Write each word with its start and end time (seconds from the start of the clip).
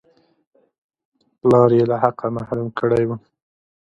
پلار 1.39 1.69
یې 1.77 1.83
له 1.91 1.95
حقه 2.03 2.27
محروم 2.35 2.67
کړی 2.79 3.03
وو. 3.07 3.15